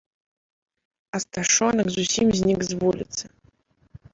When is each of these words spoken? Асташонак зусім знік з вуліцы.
Асташонак 1.19 1.87
зусім 1.99 2.27
знік 2.41 2.59
з 2.71 2.81
вуліцы. 2.81 3.23